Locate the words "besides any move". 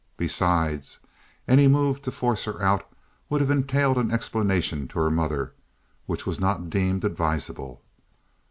0.17-2.01